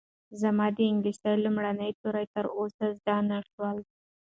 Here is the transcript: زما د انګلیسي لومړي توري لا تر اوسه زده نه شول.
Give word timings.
زما 0.41 0.65
د 0.77 0.79
انګلیسي 0.89 1.31
لومړي 1.43 1.91
توري 2.01 2.25
لا 2.27 2.31
تر 2.33 2.45
اوسه 2.59 2.85
زده 2.97 3.15
نه 3.29 3.39
شول. 3.49 3.77